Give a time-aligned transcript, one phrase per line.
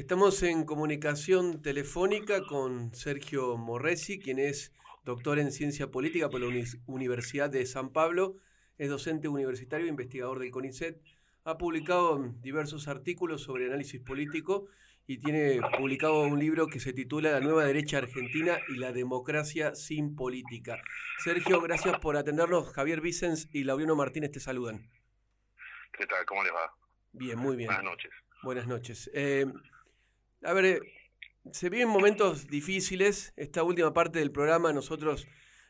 [0.00, 4.72] Estamos en comunicación telefónica con Sergio Morresi, quien es
[5.04, 6.46] doctor en ciencia política por la
[6.86, 8.36] Universidad de San Pablo,
[8.78, 11.02] es docente universitario e investigador del CONICET,
[11.44, 14.68] ha publicado diversos artículos sobre análisis político
[15.06, 19.74] y tiene publicado un libro que se titula La nueva derecha argentina y la democracia
[19.74, 20.80] sin política.
[21.18, 22.72] Sergio, gracias por atendernos.
[22.72, 24.90] Javier Vicens y Laureano Martínez te saludan.
[25.92, 26.24] ¿Qué tal?
[26.24, 26.74] ¿Cómo les va?
[27.12, 27.66] Bien, muy bien.
[27.66, 28.10] Buenas noches.
[28.42, 29.10] Buenas noches.
[29.12, 29.44] Eh,
[30.42, 30.80] a ver, eh,
[31.52, 33.32] se viven momentos difíciles.
[33.36, 35.26] Esta última parte del programa nosotros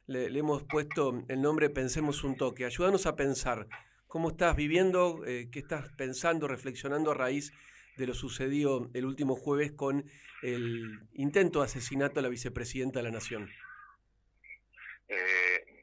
[0.07, 2.65] le, hemos puesto el nombre Pensemos un toque.
[2.65, 3.67] Ayúdanos a pensar.
[4.07, 5.25] ¿Cómo estás viviendo?
[5.27, 7.53] Eh, ¿Qué estás pensando, reflexionando a raíz
[7.97, 10.05] de lo sucedido el último jueves con
[10.43, 13.51] el intento de asesinato a la vicepresidenta de la Nación?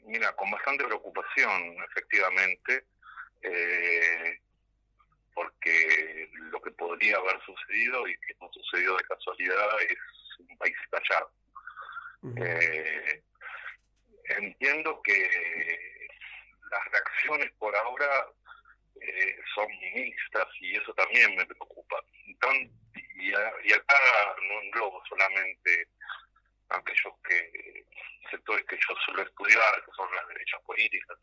[0.06, 2.86] mira, con bastante preocupación, efectivamente
[5.38, 10.76] porque lo que podría haber sucedido y que no sucedió de casualidad es un país
[10.84, 11.32] estallado.
[12.38, 13.22] Eh,
[14.40, 16.10] entiendo que
[16.72, 18.26] las reacciones por ahora
[19.00, 22.04] eh, son mixtas y eso también me preocupa.
[22.96, 25.88] y, y, acá no englobo solamente
[26.70, 27.86] aquellos que
[28.32, 31.18] sectores que yo suelo estudiar, que son las derechas políticas,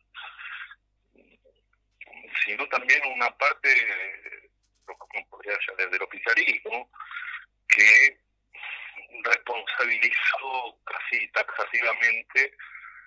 [2.45, 4.49] sino también una parte,
[4.85, 6.89] como podría ser del oficialismo,
[7.67, 8.19] que
[9.23, 12.55] responsabilizó casi taxativamente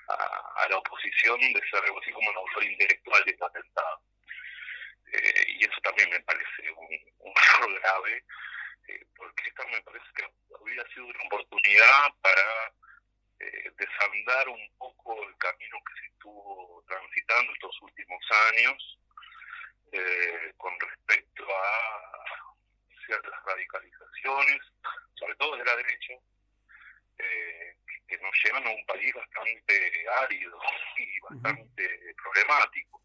[0.09, 4.03] a, la oposición de ser algo así como un autor intelectual de este atentado.
[5.13, 8.25] Eh, y eso también me parece un, error grave,
[8.89, 10.25] eh, porque esta me parece que
[10.59, 12.73] habría sido una oportunidad para
[13.41, 18.21] eh, desandar un poco el camino que se estuvo transitando estos últimos
[18.53, 18.99] años
[19.93, 22.09] eh, con respecto a
[23.07, 24.61] ciertas radicalizaciones,
[25.15, 26.15] sobre todo de la derecha,
[27.19, 30.61] eh, que nos llevan a un país bastante árido
[30.97, 33.03] y bastante problemático.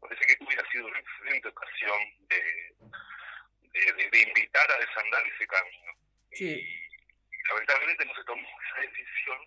[0.00, 2.74] Parece que hubiera sido una excelente ocasión de,
[4.10, 5.92] de, invitar a desandar ese camino.
[6.32, 6.82] Y,
[7.48, 9.38] lamentablemente no se tomó esa decisión.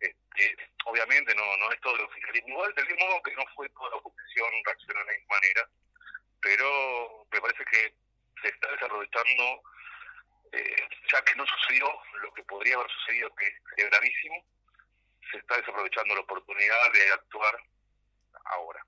[0.00, 0.56] Este,
[0.86, 3.90] obviamente no, no es todo el oficialismo igual, del mismo modo que no fue toda
[3.90, 5.68] la oposición reaccionó de la misma manera
[6.42, 7.94] pero me parece que
[8.42, 9.62] se está desaprovechando,
[10.52, 10.76] eh,
[11.10, 11.86] ya que no sucedió
[12.20, 14.44] lo que podría haber sucedido, que es gravísimo,
[15.30, 17.56] se está desaprovechando la oportunidad de actuar
[18.44, 18.84] ahora.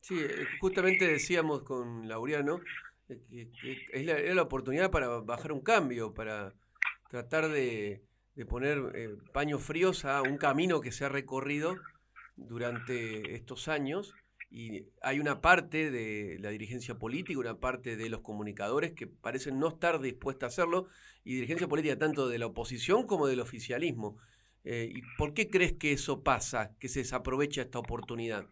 [0.00, 2.60] Sí, eh, justamente decíamos con Laureano
[3.08, 6.52] eh, que, es la, era la oportunidad para bajar un cambio, para
[7.10, 8.02] tratar de,
[8.34, 8.78] de poner
[9.32, 11.76] paños fríos a un camino que se ha recorrido
[12.36, 14.14] durante estos años
[14.54, 19.58] y hay una parte de la dirigencia política, una parte de los comunicadores que parecen
[19.58, 20.86] no estar dispuesta a hacerlo,
[21.24, 24.16] y dirigencia política tanto de la oposición como del oficialismo.
[24.62, 28.46] Eh, ¿Y por qué crees que eso pasa, que se desaprovecha esta oportunidad?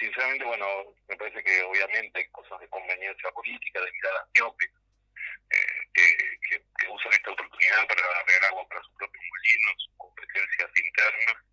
[0.00, 0.66] sinceramente, bueno,
[1.08, 6.88] me parece que obviamente hay cosas de conveniencia política, de mirada miope, eh, que, que,
[6.88, 11.47] usan esta oportunidad para dar agua para sus propios molinos, sus competencias internas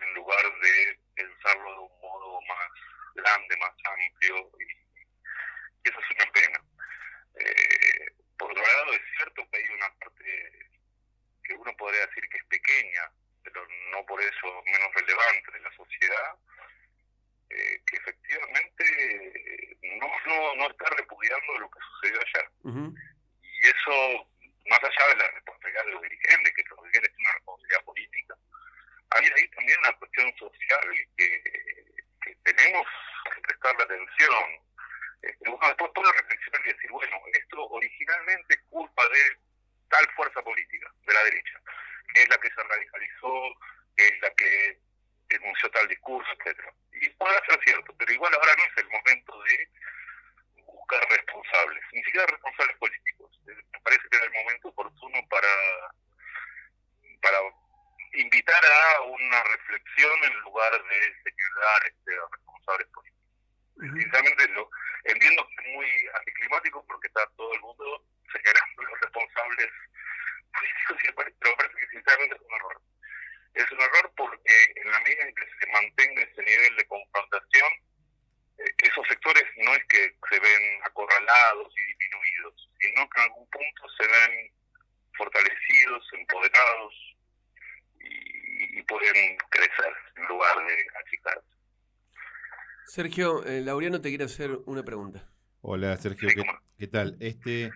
[0.00, 2.70] en lugar de pensarlo de un modo más
[3.14, 6.60] grande, más amplio, y, eso es una pena.
[7.40, 10.70] Eh, por otro lado, es cierto que hay una parte
[11.44, 13.10] que uno podría decir que es pequeña,
[13.42, 16.34] pero no por eso menos relevante de la sociedad,
[17.50, 22.50] eh, que efectivamente no, no, no está repudiando lo que sucedió ayer.
[23.42, 24.28] Y eso,
[24.68, 28.34] más allá de la responsabilidad de los dirigentes, que los dirigentes tienen una responsabilidad política,
[29.10, 29.40] ahí una
[30.38, 30.80] social
[31.16, 31.42] que,
[32.44, 32.86] tenemos
[33.34, 34.44] que prestarle atención.
[35.22, 39.38] Este, uno después puede reflexionar y decir, bueno, esto originalmente es culpa de
[39.88, 41.60] tal fuerza política, de la derecha,
[42.12, 43.54] que es la que se radicalizó,
[43.96, 44.78] que es la que
[45.28, 46.72] denunció tal discurso, etcétera.
[46.92, 49.68] Y puede ser cierto, pero igual ahora no es el momento de
[50.64, 53.40] buscar responsables, ni siquiera responsables políticos.
[53.46, 55.48] Me parece que era el momento oportuno para
[57.20, 57.38] para
[58.48, 63.28] invitar a una reflexión en lugar de señalar este, a responsables políticos.
[63.76, 64.70] Sinceramente, lo,
[65.04, 69.68] entiendo que es muy anticlimático porque está todo el mundo señalando a los responsables
[70.52, 72.82] políticos, pero parece que sinceramente es un error.
[73.54, 77.72] Es un error porque en la medida en que se mantenga ese nivel de confrontación,
[78.58, 83.50] eh, esos sectores no es que se ven acorralados y disminuidos, sino que en algún
[83.50, 84.52] punto se ven
[85.16, 87.07] fortalecidos, empoderados,
[88.78, 91.48] y, pueden crecer en lugar de achicarse.
[92.86, 95.28] Sergio, eh, Laureano te quiere hacer una pregunta.
[95.60, 96.28] Hola Sergio,
[96.78, 97.16] ¿qué, tal?
[97.20, 97.70] Este,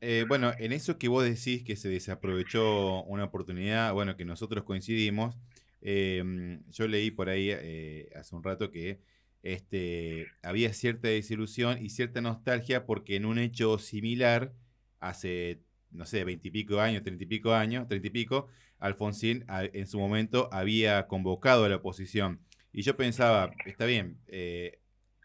[0.00, 4.64] eh, bueno, en eso que vos decís que se desaprovechó una oportunidad, bueno, que nosotros
[4.64, 5.36] coincidimos,
[5.80, 9.00] em, yo leí por ahí eh, hace un rato que
[9.42, 14.52] este, había cierta desilusión y cierta nostalgia porque en un hecho similar,
[15.00, 15.60] hace,
[15.94, 18.48] no sé, veintipico años, treinta y pico años, treinta y pico,
[18.78, 22.40] Alfonsín en su momento había convocado a la oposición.
[22.72, 24.80] Y yo pensaba, está bien, eh,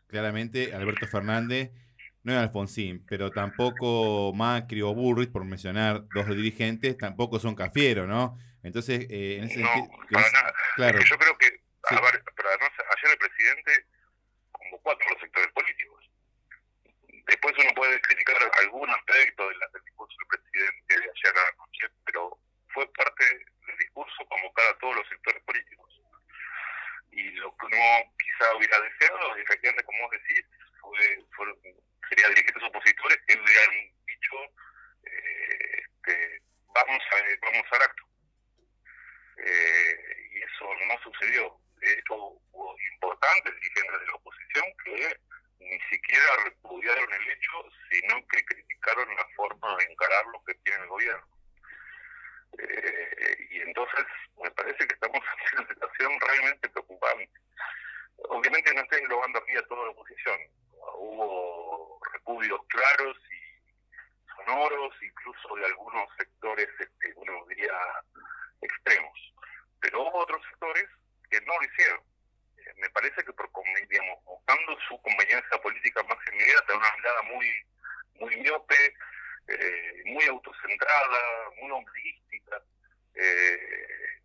[0.07, 1.71] claramente Alberto Fernández
[2.23, 8.07] no es Alfonsín, pero tampoco Macri o Burris, por mencionar dos dirigentes, tampoco son cafieros,
[8.07, 8.37] ¿no?
[8.61, 9.87] Entonces, eh, en ese sentido...
[10.11, 10.53] para nada.
[10.75, 10.99] Claro.
[10.99, 13.71] yo creo que, pero además, ayer el presidente
[14.51, 16.09] convocó a todos los sectores políticos.
[17.25, 21.87] Después uno puede criticar algún aspecto del, discurso del presidente de ayer a la noche,
[22.05, 22.37] pero
[22.73, 26.01] fue parte del discurso convocar a todos los sectores políticos.
[27.11, 27.77] Y lo que uno
[28.17, 28.79] quizá hubiera
[29.39, 30.45] deseado, efectivamente, como vos decís,
[30.81, 31.45] fue, fue
[32.09, 33.75] sería dirigentes opositores que hubieran
[34.05, 34.35] dicho
[35.05, 36.41] eh, este,
[36.73, 38.03] vamos a vamos al acto
[39.37, 45.19] eh, y eso no sucedió de hecho hubo importantes dirigentes de la oposición que
[45.59, 50.81] ni siquiera repudiaron el hecho sino que criticaron la forma de encarar lo que tiene
[50.83, 51.27] el gobierno
[52.57, 54.05] eh, y entonces
[54.41, 55.21] me parece que estamos
[55.53, 57.39] en una situación realmente preocupante
[58.29, 60.39] obviamente no estoy englobando aquí a toda la oposición
[60.95, 67.73] hubo repudios claros y sonoros, incluso de algunos sectores, este, uno diría,
[68.61, 69.33] extremos.
[69.79, 70.87] Pero hubo otros sectores
[71.29, 72.01] que no lo hicieron.
[72.57, 73.49] Eh, me parece que por,
[73.89, 77.47] digamos, buscando su conveniencia política más inmediata, una mirada muy,
[78.15, 78.93] muy miope,
[79.47, 82.61] eh, muy autocentrada, muy ombliguística,
[83.15, 84.21] eh,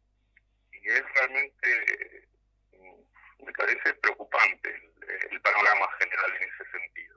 [0.73, 2.29] y es realmente,
[2.73, 4.91] mm, me parece preocupante
[5.31, 7.14] el panorama general en ese sentido.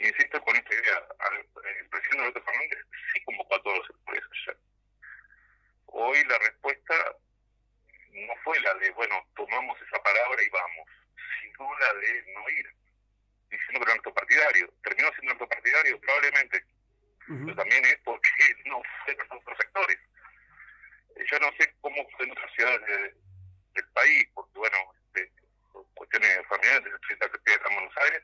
[0.00, 1.06] Insisto con esta idea,
[1.36, 2.78] el presidente Alberto Fernández
[3.12, 4.56] sí convocó a todos los sectores ayer.
[5.86, 6.94] Hoy la respuesta
[8.12, 10.88] no fue la de, bueno, tomamos esa palabra y vamos,
[11.42, 12.74] sino la de no ir,
[13.50, 14.72] diciendo que era un partidario.
[14.82, 16.64] Terminó siendo un partidario, probablemente,
[17.26, 18.30] pero también es porque
[18.64, 19.98] no fue en otros sectores.
[21.16, 23.14] Eh, yo no sé cómo fue en otras ciudades
[23.74, 24.78] del país, porque bueno,
[25.92, 28.22] cuestiones familiares, estoy en Buenos Aires,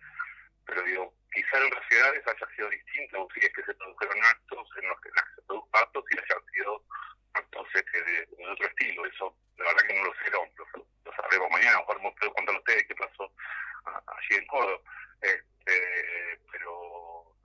[0.66, 4.24] pero digo, quizá en otras ciudades haya sido distinto, o si es que se produjeron
[4.24, 6.82] actos en los que se produjo actos y hayan sido
[7.34, 9.06] actos este, de, otro estilo.
[9.06, 10.44] Eso, la verdad que no lo sé, lo,
[11.04, 13.32] lo, sabremos mañana, o me puedo contar a ustedes qué pasó
[13.84, 14.80] allí en Córdoba.
[15.20, 17.36] Este, pero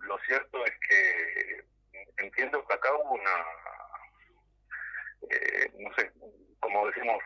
[0.00, 1.64] lo cierto es que
[2.18, 3.46] entiendo que acá hubo una,
[5.30, 6.10] eh, no sé,
[6.60, 7.22] como decimos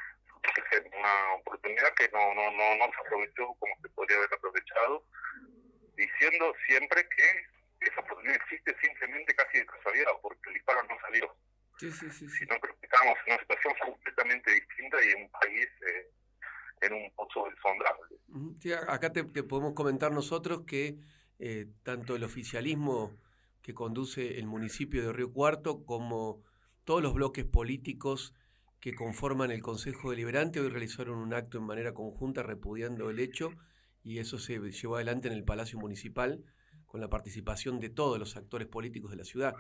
[0.97, 3.57] una oportunidad que no, no, no, no se aprovechó
[4.17, 5.05] haber aprovechado,
[5.97, 11.37] diciendo siempre que esa oportunidad existe simplemente casi de casualidad, porque el disparo no salió.
[11.79, 15.69] Sí, sí, sí, Sino que estamos en una situación completamente distinta y en un país
[15.89, 16.11] eh,
[16.83, 18.17] en un pozo insondable.
[18.61, 20.99] Sí, acá te, podemos comentar nosotros que
[21.39, 23.19] eh, tanto el oficialismo
[23.63, 26.43] que conduce el municipio de Río Cuarto como
[26.85, 28.35] todos los bloques políticos
[28.79, 33.55] que conforman el Consejo Deliberante hoy realizaron un acto en manera conjunta repudiando el hecho
[34.05, 36.45] y eso se llevó adelante en el Palacio Municipal
[36.87, 39.55] con la participación de todos los actores políticos de la ciudad.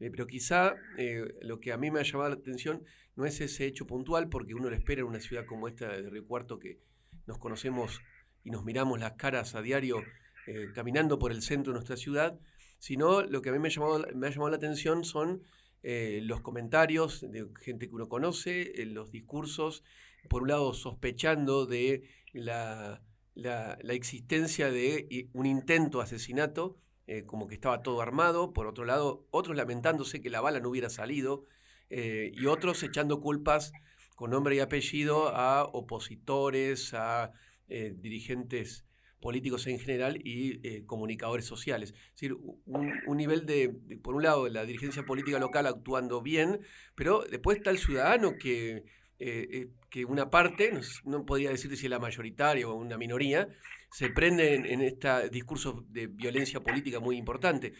[0.00, 2.82] Eh, pero quizá eh, lo que a mí me ha llamado la atención
[3.14, 6.10] no es ese hecho puntual, porque uno lo espera en una ciudad como esta de
[6.10, 6.80] Río Cuarto, que
[7.26, 8.00] nos conocemos
[8.42, 10.02] y nos miramos las caras a diario
[10.46, 12.38] eh, caminando por el centro de nuestra ciudad,
[12.78, 15.42] sino lo que a mí me ha llamado, me ha llamado la atención son
[15.86, 19.84] los comentarios de gente que uno conoce, los discursos,
[20.30, 23.02] por un lado sospechando de la,
[23.34, 28.84] la, existencia de un intento de asesinato, eh, como que estaba todo armado, por otro
[28.84, 31.44] lado, otros lamentándose que la bala no hubiera salido,
[31.90, 33.70] y otros echando culpas
[34.16, 37.30] con nombre y apellido a opositores, a
[37.68, 38.84] dirigentes
[39.24, 41.94] políticos en general y eh, comunicadores sociales.
[41.94, 42.36] Es decir,
[42.66, 43.70] un, nivel de,
[44.02, 46.60] por un lado, la dirigencia política local actuando bien,
[46.94, 48.84] pero después está el ciudadano que,
[49.18, 50.72] eh, eh, que una parte,
[51.04, 53.46] no, podría decir si la mayoritaria o una minoría,
[53.92, 57.74] se prende en, este discurso de violencia política muy importante.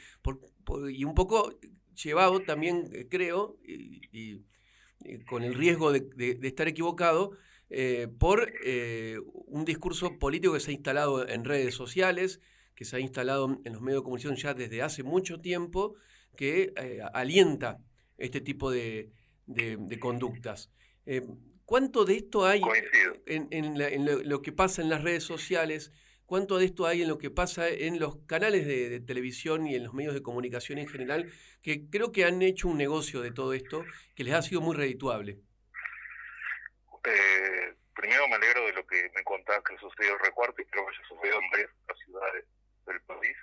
[0.93, 1.59] y un poco
[2.01, 4.45] llevado también, creo, y,
[5.27, 7.33] con el riesgo de estar equivocado,
[7.69, 9.17] eh, por eh,
[9.47, 12.41] un discurso político que se ha instalado en redes sociales,
[12.77, 15.97] que se ha instalado en los medios de comunicación ya desde hace mucho tiempo,
[16.37, 17.81] que eh, alienta
[18.17, 19.11] este tipo de,
[19.99, 20.71] conductas.
[21.65, 22.63] ¿Cuánto de esto hay
[23.27, 25.93] en, lo, que pasa en las redes sociales
[26.27, 29.85] cuánto de esto hay en lo que pasa en los canales de, televisión y en
[29.85, 31.31] los medios de comunicación en general,
[31.63, 34.77] que creo que han hecho un negocio de todo esto que les ha sido muy
[34.77, 35.39] redituable.
[37.05, 40.87] Eh, primero me alegro de lo que me contás que sucedió en Recuarto y creo
[40.87, 41.71] que ya sucedió en varias
[42.05, 42.45] ciudades
[42.87, 43.37] del país.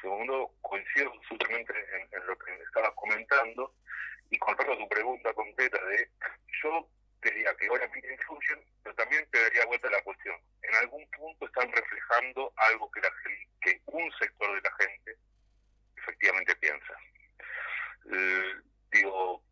[0.00, 1.72] Segundo, coincido absolutamente
[2.12, 3.74] en, lo que me estabas comentando
[4.30, 6.08] y con respecto a tu pregunta concreta de
[6.62, 6.88] yo
[7.22, 10.36] diría que ahora influyen, pero también te daría vuelta la cuestión.
[10.62, 13.10] En algún punto están reflejando algo que, la
[13.60, 15.16] que un sector de la gente
[15.96, 16.94] efectivamente piensa.
[18.92, 19.42] digo,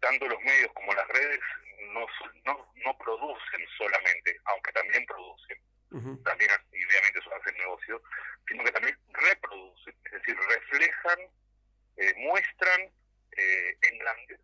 [0.00, 1.40] tanto los medios como las redes
[1.92, 2.06] no,
[2.44, 5.58] no, no producen solamente, aunque también producen,
[6.24, 8.02] también y obviamente eso hace el negocio,
[8.48, 11.18] sino que también reproducen, es decir, reflejan,
[11.96, 12.80] eh, muestran,
[13.36, 14.38] eh, engrandecen,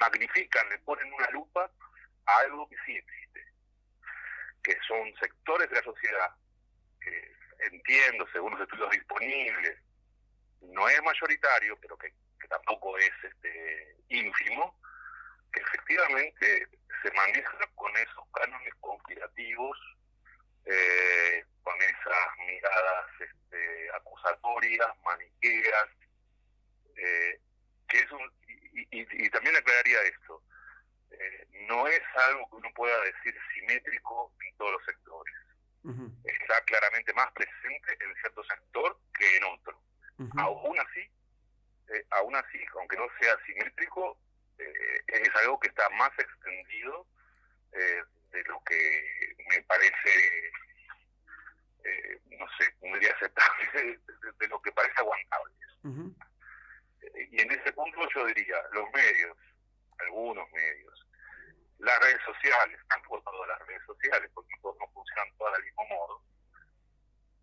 [0.00, 1.70] magnifican, le ponen una lupa
[2.26, 3.44] a algo que sí existe,
[4.62, 6.34] que son sectores de la sociedad
[7.00, 9.78] que entiendo, según los estudios disponibles,
[10.60, 12.12] no es mayoritario, pero que,
[12.48, 14.74] tampoco es este ínfimo,
[15.52, 16.66] que efectivamente
[17.02, 19.78] se maneja con esos cánones conspirativos,
[20.64, 25.88] eh, con esas miradas este, acusatorias, maniqueas,
[26.96, 27.40] eh,
[27.88, 28.37] que es un,
[28.90, 30.42] y, también aclararía esto,
[31.10, 35.34] eh, no es algo que uno pueda decir simétrico en todos los sectores.
[36.24, 39.80] Está claramente más presente en cierto sector que en otro.
[40.36, 41.00] Aún así,
[41.88, 44.18] eh, aún así, aunque no sea simétrico,
[44.58, 47.06] eh, es algo que está más extendido
[47.70, 50.52] de lo que me parece,
[52.38, 53.98] no sé, no diría aceptable,
[54.38, 55.54] de, lo que parece aguantable.
[57.30, 59.36] Y en ese punto yo diría, los medios,
[59.98, 61.06] algunos medios,
[61.78, 66.22] las redes sociales, tampoco todas las redes sociales, porque no funcionan todas del mismo modo,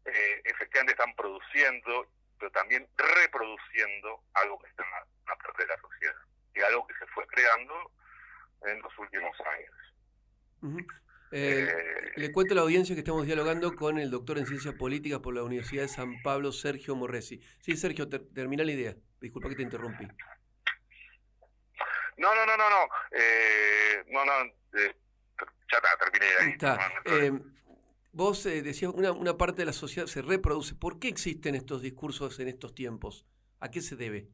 [0.05, 2.07] eh, efectivamente están produciendo,
[2.37, 6.15] pero también reproduciendo algo que está en la, parte de la sociedad,
[6.53, 7.91] y algo que se fue creando
[8.65, 10.95] en los últimos años.
[11.31, 11.67] Eh,
[12.15, 15.33] le cuento a la audiencia que estamos dialogando con el doctor en Ciencias Políticas por
[15.33, 17.41] la Universidad de San Pablo, Sergio Morresi.
[17.59, 18.95] Sí, Sergio, termina la idea.
[19.19, 20.05] Disculpa que te interrumpí.
[22.17, 22.87] No, no, no, no, no.
[23.11, 24.31] Eh, no, no.
[24.73, 26.51] ya está, terminé ahí.
[26.51, 27.41] Está.
[28.11, 30.75] vos decías, una, una parte de la sociedad se reproduce.
[30.75, 33.25] ¿Por qué existen estos discursos en estos tiempos?
[33.59, 34.29] ¿A qué se debe?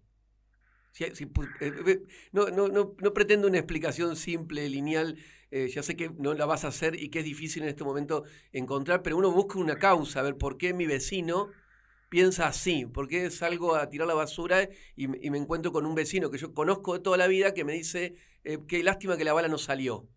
[2.32, 5.18] No, no, no, no pretendo una explicación simple, lineal
[5.52, 7.84] eh, ya sé que no la vas a hacer y que es difícil en este
[7.84, 11.52] momento encontrar, pero uno busca una causa, a ver por qué mi vecino
[12.10, 16.32] piensa así, por qué salgo a tirar la basura y, me encuentro con un vecino
[16.32, 19.34] que yo conozco de toda la vida que me dice, eh, qué lástima que la
[19.34, 20.08] bala no salió.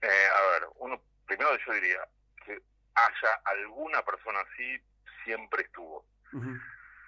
[0.00, 1.98] Eh, a ver, uno, primero yo diría
[2.46, 4.80] que haya alguna persona así,
[5.24, 6.06] siempre estuvo.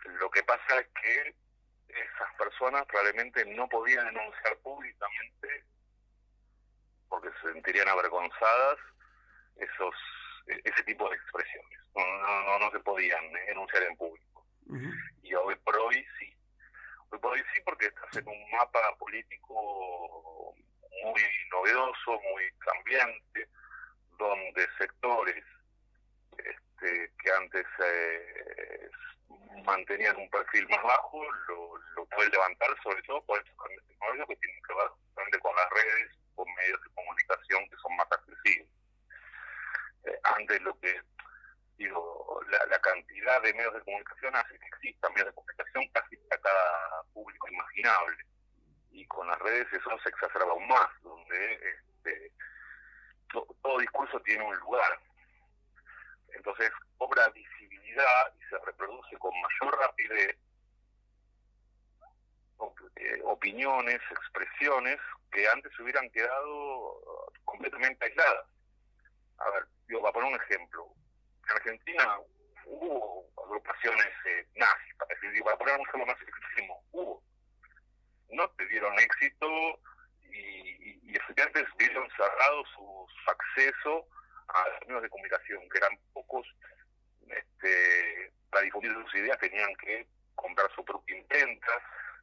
[0.04, 1.34] Lo que pasa es que
[1.88, 5.64] esas personas probablemente no podían denunciar públicamente
[7.08, 8.78] porque se sentirían avergonzadas
[9.56, 9.94] esos
[10.46, 11.78] e-, ese tipo de expresiones.
[11.94, 12.04] No,
[12.44, 14.46] no, no, se podían enunciar en público.
[15.22, 16.36] Y hoy por hoy sí.
[17.10, 20.54] Hoy por hoy sí porque estás en un mapa político
[21.04, 23.48] muy novedoso, muy cambiante,
[24.18, 25.44] donde sectores
[26.84, 28.90] este, que antes eh,
[29.64, 34.28] mantenían un perfil más bajo lo, lo pueden levantar, sobre todo por estos cambios tecnológicos
[34.28, 38.68] que tienen que ver con las redes, con medios de comunicación que son más accesibles.
[40.04, 41.00] Eh, antes lo que,
[41.78, 46.42] digo, la, cantidad de medios de comunicación hace que existan medios de comunicación casi para
[46.42, 48.24] cada público imaginable.
[48.90, 52.32] Y con las redes eso se exacerba aún más, donde este,
[53.32, 55.00] todo discurso tiene un lugar.
[56.34, 60.36] Entonces cobra visibilidad y se reproduce con mayor rapidez
[62.96, 64.98] eh, opiniones, expresiones
[65.32, 67.02] que antes hubieran quedado
[67.44, 68.46] completamente aisladas.
[69.38, 70.86] A ver, yo voy a poner un ejemplo.
[71.48, 72.18] En Argentina
[72.66, 77.22] hubo agrupaciones eh, nazis, para, decir, para poner un ejemplo más extremo, hubo.
[78.30, 79.80] No tuvieron éxito
[80.22, 84.06] y, y, estudiantes vieron cerrado su, acceso
[84.48, 86.46] a los medios de comunicación, que eran pocos,
[87.28, 91.72] este, para difundir sus ideas tenían que comprar su propia imprenta,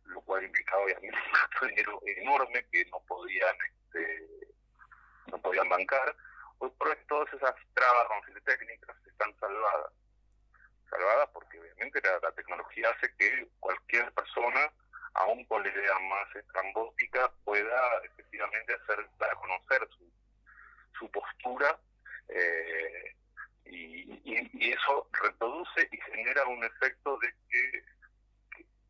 [0.05, 1.17] lo cual implicaba obviamente
[1.61, 4.29] un dinero enorme que no podían este,
[5.27, 6.15] no podían bancar.
[6.59, 8.07] Hoy por hoy todas esas trabas
[8.45, 9.93] técnicas están salvadas.
[10.89, 14.71] Salvadas porque obviamente la, tecnología hace que cualquier persona,
[15.13, 20.11] aún con la idea más estrambótica, pueda efectivamente hacer para conocer su,
[20.99, 21.79] su postura
[22.29, 23.15] Eh,
[23.65, 27.83] y, eso reproduce y genera un efecto de que,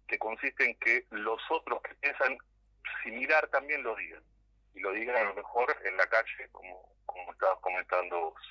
[0.07, 2.37] que, consiste en que los otros que piensan
[3.03, 4.23] similar también lo digan.
[4.73, 8.41] Y lo digan a lo mejor en la calle, como, como estabas comentando vos.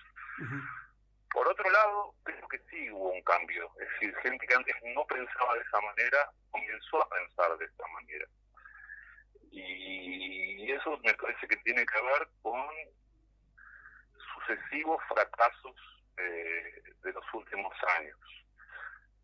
[1.32, 3.70] Por otro lado, creo que sí hubo un cambio.
[3.80, 7.86] Es decir, gente que antes no pensaba de esa manera comenzó a pensar de esta
[7.88, 8.26] manera.
[9.52, 12.66] Y eso me parece que tiene que ver con
[14.46, 15.74] sucesivos fracasos
[16.16, 18.18] eh, de los últimos años,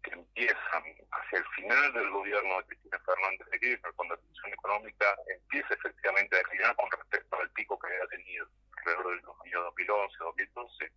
[0.02, 4.52] que empiezan hacia el final del gobierno de Cristina Fernández de Kirchner, cuando la situación
[4.52, 8.46] económica empieza efectivamente a declinar con respecto al pico que había tenido
[8.78, 10.92] alrededor del año 2011, 2012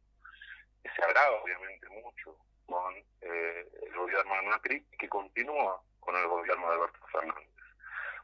[0.84, 6.28] que se agrava obviamente mucho con eh, el gobierno de Macri que continúa con el
[6.28, 7.50] gobierno de Alberto Fernández.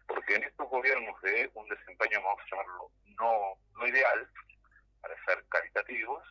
[0.07, 4.29] Porque en estos gobiernos de un desempeño, vamos a llamarlo, no, no ideal,
[5.05, 6.23] para ser caritativos,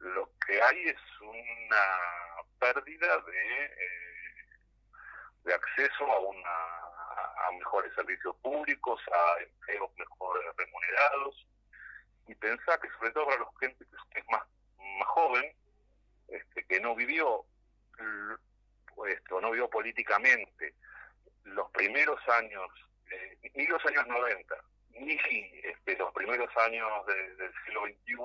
[0.00, 1.98] lo que hay es una
[2.58, 4.46] pérdida de, eh,
[5.44, 11.46] de acceso a, una, a mejores servicios públicos, a empleos mejor remunerados,
[12.26, 14.42] y pensar que sobre todo para los gente que es más
[14.98, 15.52] más joven,
[16.28, 17.44] este, que no vivió
[19.06, 20.74] esto, no vivió políticamente
[21.44, 22.68] los primeros años,
[23.10, 24.56] eh, ni los años 90,
[25.00, 25.18] ni
[25.62, 28.16] este, los primeros años del siglo XXI,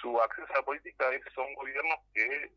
[0.00, 2.50] su acceso a la política es, son gobiernos que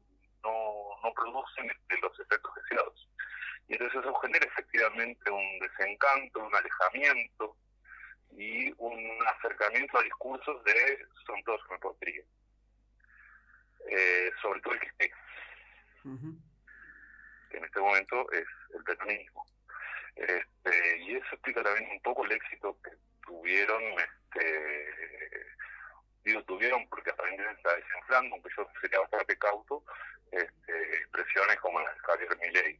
[0.43, 3.09] no, no producen este, los efectos deseados.
[3.67, 7.55] Y entonces eso genera efectivamente un desencanto, un alejamiento
[8.31, 12.25] y un acercamiento a discursos de son todos me podrían
[13.89, 15.11] eh, sobre todo el que esté,
[17.49, 19.45] que en este momento es el peronismo.
[20.15, 22.91] Este, y eso explica también un poco el éxito que
[23.25, 24.87] tuvieron, este,
[26.23, 29.83] digo tuvieron porque aparentemente está desinflando, aunque yo sería bastante cauto,
[30.31, 32.79] este, expresiones como las de Javier Milei.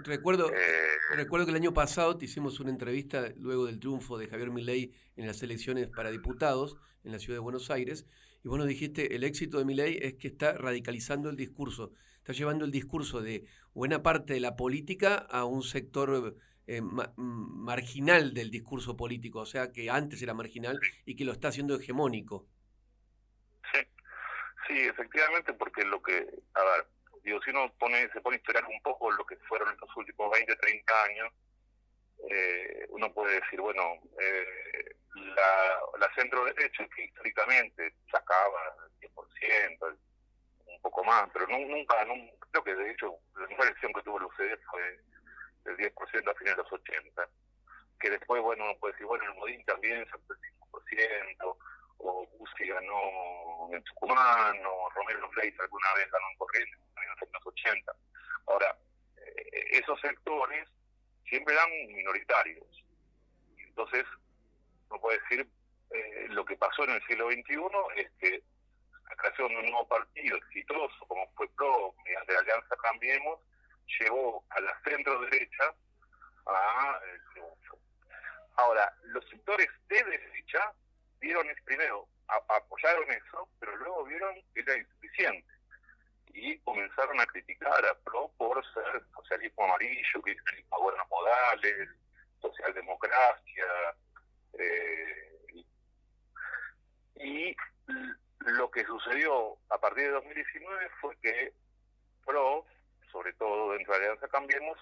[0.00, 4.28] Recuerdo, eh, recuerdo que el año pasado te hicimos una entrevista luego del triunfo de
[4.28, 8.06] Javier Milei en las elecciones para diputados en la ciudad de Buenos Aires
[8.42, 11.92] y bueno, dijiste, el éxito de mi ley es que está radicalizando el discurso,
[12.30, 18.32] está llevando el discurso de buena parte de la política a un sector eh, marginal
[18.34, 22.46] del discurso político, o sea, que antes era marginal y que lo está haciendo hegemónico.
[23.72, 23.80] Sí,
[24.68, 26.86] sí, efectivamente, porque lo que, a ver,
[27.24, 30.30] digo, si uno pone, se pone a esperar un poco lo que fueron estos últimos
[30.30, 31.32] 20, 30 años,
[32.30, 33.82] eh, uno puede decir, bueno,
[34.20, 39.96] eh, la, la centro derecha, que históricamente sacaba el 10%,
[40.82, 41.94] poco más, pero nunca,
[42.50, 45.00] creo que de hecho la mejor elección que tuvo el UCD fue
[45.66, 47.28] el 10% a fines de los 80,
[48.00, 50.40] que después, bueno, uno puede decir, bueno, el Modín también sacó el
[50.72, 51.56] 5%,
[51.98, 57.46] o Bussi ganó en Tucumán, o Romero Flores alguna vez ganó en Corrientes en los
[57.46, 57.92] 80.
[58.46, 58.76] Ahora,
[59.18, 60.66] eh, esos sectores
[61.28, 62.84] siempre eran minoritarios.
[63.58, 64.04] Entonces,
[64.88, 65.48] uno puede decir,
[65.90, 67.54] eh, lo que pasó en el siglo XXI
[67.96, 68.42] es que
[69.10, 73.40] la creación de un nuevo partido exitoso, como fue PRO, mediante Alianza Cambiemos,
[73.98, 75.74] llevó a la centro derecha
[76.46, 77.78] a el triunfo.
[78.56, 80.72] Ahora, los sectores de derecha
[81.20, 85.52] vieron primero, apoyaron eso, pero luego vieron que era insuficiente
[86.32, 91.88] y comenzaron a criticar a PRO por ser socialismo amarillo, cristianismo a buenos modales,
[92.40, 93.66] socialdemocracia.
[94.52, 95.64] Eh,
[97.16, 97.56] y
[98.46, 101.52] lo que sucedió a partir de 2019 fue que
[102.24, 102.64] PRO,
[103.12, 104.78] sobre todo dentro de Alianza Cambiemos,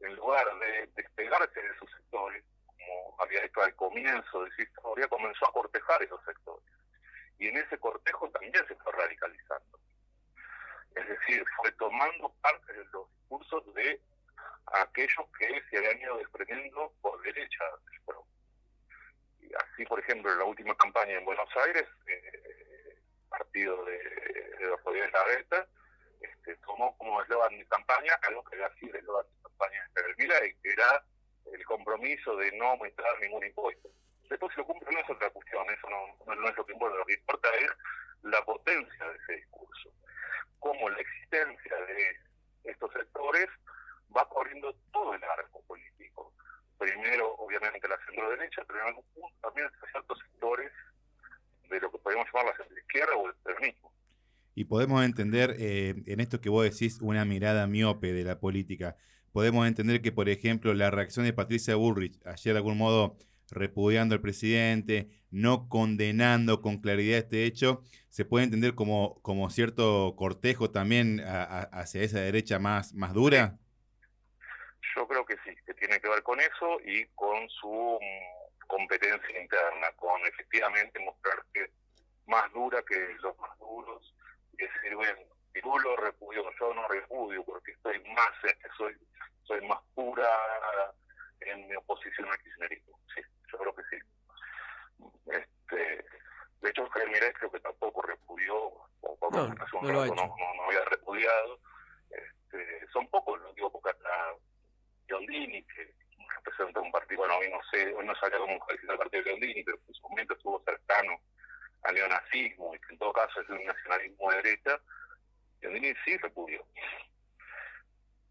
[0.00, 5.08] en lugar de despegarse de sus sectores, como había hecho al comienzo de su historia,
[5.08, 6.66] comenzó a cortejar esos sectores.
[7.38, 9.78] Y en ese cortejo también se fue radicalizando.
[10.94, 14.00] Es decir, fue tomando parte de los discursos de
[14.66, 17.64] aquellos que se habían ido desprendiendo por derecha
[19.40, 22.67] Y así, por ejemplo, en la última campaña en Buenos Aires, eh,
[23.28, 23.98] partido de,
[24.58, 25.66] de los Rodríguez Larreta,
[26.20, 30.54] este, tomó como eslogan de campaña algo que así de eslogan de campaña de Milay,
[30.62, 31.04] que era
[31.52, 33.88] el compromiso de no aumentar ningún impuesto.
[34.28, 37.06] Después si lo cumple no es otra cuestión, eso no, es lo que importa, lo
[37.06, 37.70] que importa es
[38.22, 39.92] la potencia de ese discurso
[40.58, 42.16] cómo la existencia de
[42.64, 43.48] estos sectores
[44.16, 46.32] va corriendo todo el arco político.
[46.78, 50.70] Primero, obviamente, la centro-derecha, pero en algún punto también ciertos sectores
[51.68, 53.92] de lo que podemos llamar la centro-izquierda o el peronismo.
[54.54, 58.96] Y podemos entender, eh, en esto que vos decís, una mirada miope de la política.
[59.32, 63.16] Podemos entender que, por ejemplo, la reacción de Patricia Bullrich ayer de algún modo
[63.50, 70.14] repudiando al presidente, no condenando con claridad este hecho, se puede entender como, como cierto
[70.16, 73.58] cortejo también hacia esa derecha más, más dura?
[74.96, 78.37] Yo creo que sí, que tiene que ver con eso y con su mm,
[78.68, 81.72] competencia interna, con efectivamente mostrar que
[82.26, 84.14] más dura que los más duros
[84.52, 85.20] y decir, bueno,
[85.60, 88.30] tú lo repudio, yo no repudio porque estoy más,
[88.76, 88.96] soy,
[89.44, 90.28] soy más pura
[91.40, 92.98] en mi oposición al kirchnerismo.
[93.14, 93.20] Sí,
[93.52, 93.96] yo creo que sí.
[95.26, 96.04] Este,
[96.60, 101.60] de hecho, Javier Mirés creo que tampoco repudió, o no, no, no, no, había repudiado.
[102.10, 104.34] Este, son pocos, lo digo porque hasta
[105.06, 105.94] Giondini, que
[106.36, 109.30] representa un partido, bueno, hoy no sé, hoy no sabía cómo calificar el partido de
[109.30, 111.20] Giondini, pero en su momento estuvo cercano
[111.82, 114.80] al neonazismo y que en todo caso es un nacionalismo de derecha,
[115.60, 116.64] Giondini sí repudió.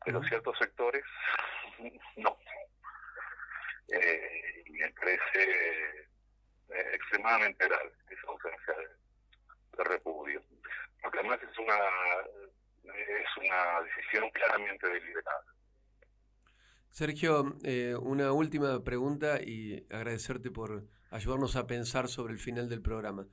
[0.06, 1.04] Pero ciertos sectores
[2.18, 2.38] no.
[3.90, 6.08] Eh, y me parece
[6.70, 10.42] eh, extremadamente grave esa ausencia de, repudio.
[11.02, 11.76] Porque además es una,
[12.94, 15.44] es una decisión claramente deliberada.
[16.90, 22.82] Sergio, eh, una última pregunta y agradecerte por ayudarnos a pensar sobre el final del
[22.82, 23.28] programa.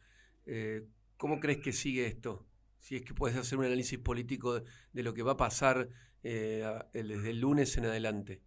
[0.46, 0.82] Eh,
[1.16, 2.44] ¿Cómo crees que sigue esto?
[2.78, 5.88] Si es que puedes hacer un análisis político de, lo que va a pasar
[6.22, 8.42] desde el lunes en adelante.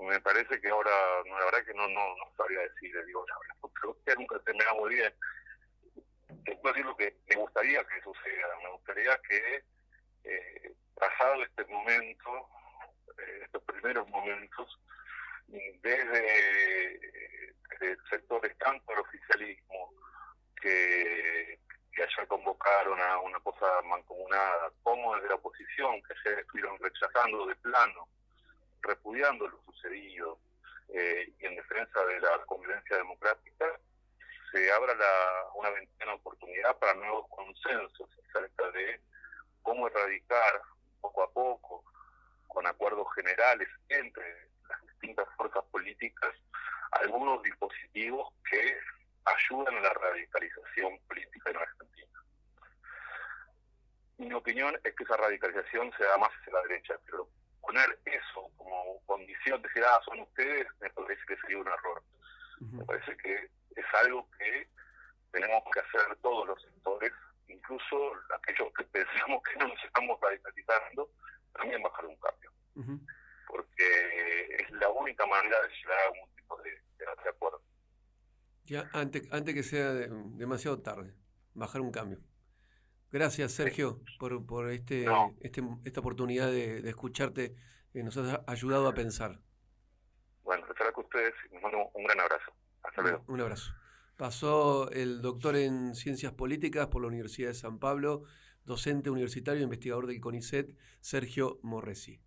[0.00, 0.90] me parece que ahora,
[1.24, 5.12] la verdad que no, no, no sabría decir, digo, la verdad, nunca terminamos muy bien.
[6.44, 9.64] Te decir lo que me gustaría que suceda, me gustaría que
[10.24, 12.48] eh, pasado este momento,
[13.18, 14.78] eh, estos primeros momentos,
[15.48, 17.00] desde,
[18.08, 19.94] sectores tanto del oficialismo
[20.60, 21.58] que,
[21.92, 27.46] que ayer convocaron a una cosa mancomunada, como desde la oposición, que ayer estuvieron rechazando
[27.46, 28.08] de plano
[28.82, 30.38] repudiando lo sucedido
[30.88, 33.66] eh, y en defensa de la convivencia democrática,
[34.50, 39.00] se abra la, una ventana de oportunidad para nuevos consensos acerca de
[39.62, 40.60] cómo erradicar
[41.00, 41.84] poco a poco,
[42.48, 46.30] con acuerdos generales entre las distintas fuerzas políticas,
[46.90, 48.76] algunos dispositivos que
[49.24, 52.24] ayudan a la radicalización política en Argentina.
[54.18, 55.16] Mi opinión es que esa
[55.70, 57.28] se da más hacia la derecha, pero
[57.60, 62.02] poner eso como condición, de decir, ah, son ustedes, me parece que sería un error.
[62.60, 64.68] Me parece que es algo que
[65.32, 67.12] tenemos que hacer todos los sectores,
[67.48, 71.10] incluso aquellos que pensamos que no nos estamos radicalizando,
[71.54, 72.52] también bajar un cambio.
[73.46, 77.62] Porque es la única manera de llegar a algún tipo de, de, acuerdo.
[78.64, 81.14] Ya, antes, antes que sea demasiado tarde,
[81.54, 82.18] bajar un cambio.
[83.12, 85.06] Gracias, Sergio, por, por este,
[85.40, 87.54] este, esta oportunidad de, escucharte.
[87.92, 89.40] que nos has ayudado a pensar.
[90.44, 92.52] Bueno, estará con ustedes y les mando un gran abrazo.
[92.82, 93.24] Hasta luego.
[93.26, 93.72] Un abrazo.
[94.16, 98.24] Pasó el doctor en Ciencias Políticas por la Universidad de San Pablo,
[98.64, 102.20] docente universitario e investigador del CONICET, Sergio Morresi.